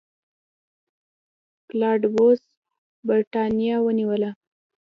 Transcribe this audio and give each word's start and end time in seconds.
کلاډیوس 1.69 2.41
برېټانیا 3.07 3.75
ونیوله 3.85 4.31